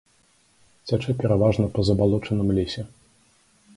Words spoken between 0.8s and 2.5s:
Цячэ пераважна па забалочаным